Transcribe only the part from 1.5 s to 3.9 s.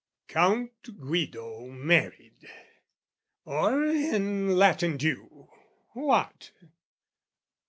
married or,